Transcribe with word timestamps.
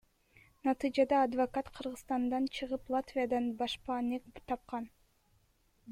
Натыйжада 0.67 1.15
адвокат 1.27 1.67
Кыргызстандан 1.75 2.43
чыгып 2.55 2.83
Латвиядан 2.93 3.45
башпаанек 3.59 4.23
тапкан. 4.47 4.85